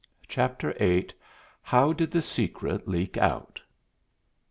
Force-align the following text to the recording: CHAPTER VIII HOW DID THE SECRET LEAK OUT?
CHAPTER 0.27 0.73
VIII 0.79 1.11
HOW 1.61 1.93
DID 1.93 2.09
THE 2.09 2.23
SECRET 2.23 2.87
LEAK 2.87 3.17
OUT? 3.19 3.61